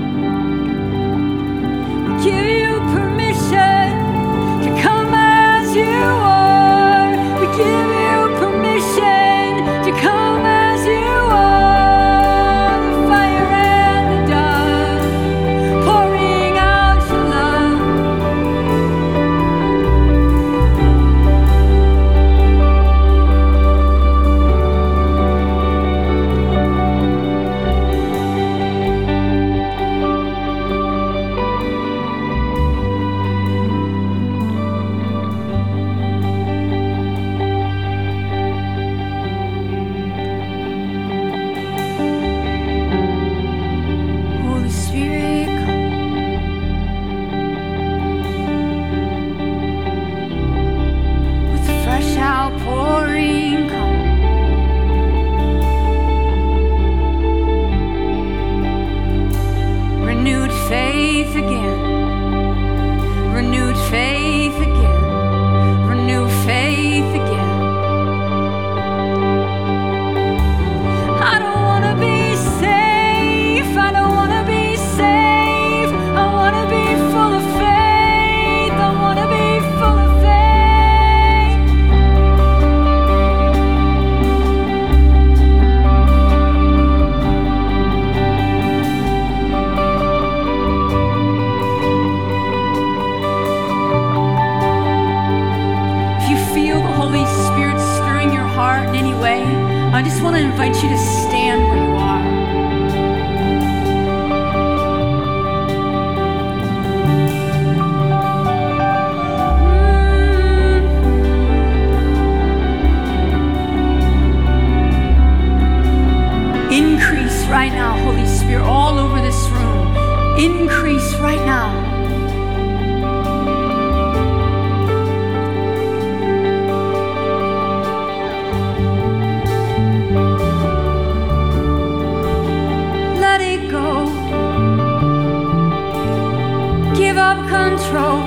[136.97, 138.19] Give up control.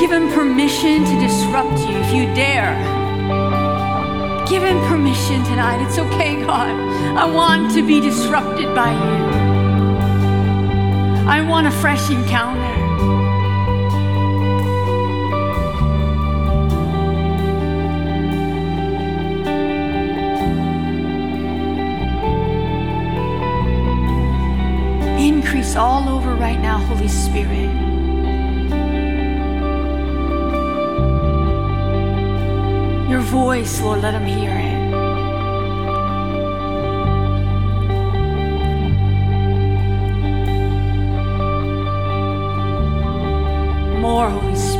[0.00, 2.74] Give him permission to disrupt you if you dare.
[4.48, 5.84] Give him permission tonight.
[5.86, 6.70] It's okay, God.
[7.16, 9.44] I want to be disrupted by you.
[11.26, 12.73] I want a fresh encounter.
[25.76, 27.68] All over right now, Holy Spirit.
[33.10, 34.84] Your voice, Lord, let them hear it.
[44.00, 44.73] More, Holy Spirit.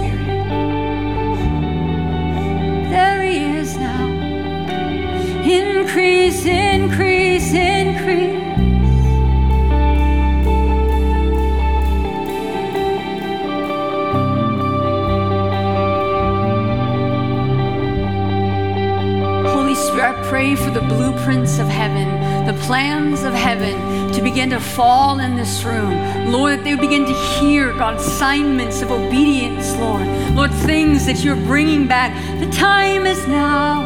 [22.74, 25.94] Plans of heaven to begin to fall in this room.
[26.32, 30.04] Lord, that they would begin to hear, God, assignments of obedience, Lord.
[30.34, 32.10] Lord, things that you're bringing back.
[32.40, 33.84] The time is now.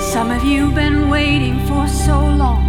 [0.00, 2.64] Some of you have been waiting for so long.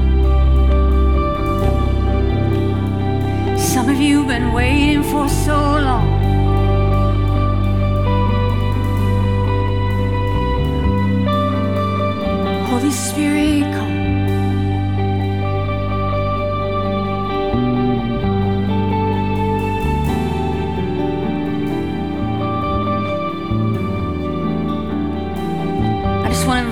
[3.57, 6.18] Some of you have been waiting for so long.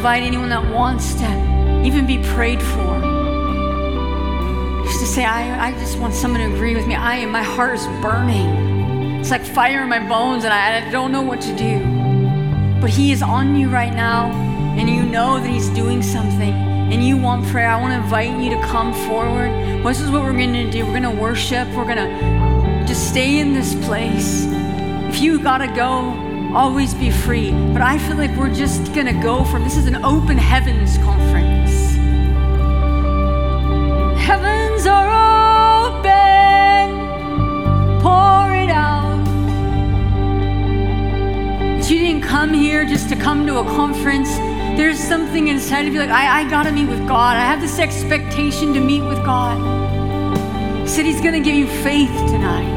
[0.08, 3.01] Invite anyone that wants to even be prayed for.
[4.86, 6.95] Just to say, I, I just want someone to agree with me.
[6.95, 9.20] I am, my heart is burning.
[9.20, 12.80] It's like fire in my bones, and I, I don't know what to do.
[12.80, 14.32] But He is on you right now,
[14.78, 17.68] and you know that He's doing something, and you want prayer.
[17.68, 19.51] I want to invite you to come forward.
[19.84, 20.86] This is what we're going to do.
[20.86, 21.68] We're going to worship.
[21.76, 24.45] We're going to just stay in this place.
[25.10, 26.14] If you got to go,
[26.58, 27.51] always be free.
[27.72, 30.97] But I feel like we're just going to go from this is an open heavens
[30.97, 31.93] conference.
[34.20, 35.10] Heavens are
[35.86, 36.89] open.
[38.01, 39.24] Pour it out.
[41.78, 44.36] That you didn't come here just to come to a conference.
[44.78, 47.38] There's something inside of you like, I, I gotta meet with God.
[47.38, 49.58] I have this expectation to meet with God.
[50.82, 52.76] He said He's gonna give you faith tonight.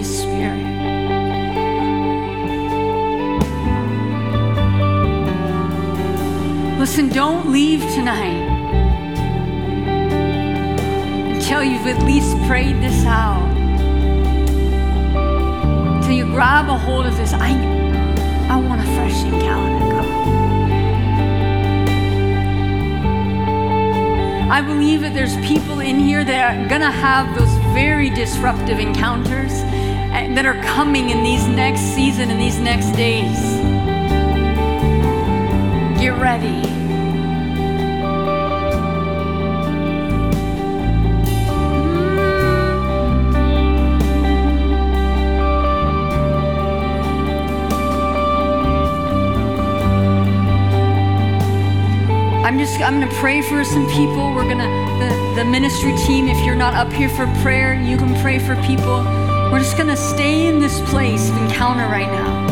[0.00, 0.64] Holy Spirit.
[6.78, 8.48] Listen, don't leave tonight
[11.34, 13.46] until you've at least prayed this out.
[15.96, 17.34] Until you grab a hold of this.
[17.34, 17.50] I,
[18.48, 20.06] I want a fresh encounter, God.
[24.50, 29.62] I believe that there's people in here that are gonna have those very disruptive encounters
[30.28, 33.38] that are coming in these next season, in these next days.
[36.00, 36.62] Get ready.
[43.32, 43.70] Mm.
[52.44, 54.34] I'm just I'm gonna pray for some people.
[54.34, 54.68] We're gonna
[55.00, 58.54] the, the ministry team, if you're not up here for prayer, you can pray for
[58.62, 59.19] people.
[59.50, 62.48] We're just going to stay in this place of encounter right now.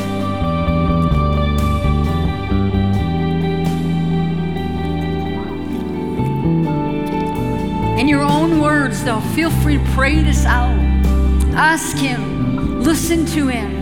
[7.98, 10.76] In your own words, though, feel free to pray this out.
[11.54, 13.77] Ask Him, listen to Him.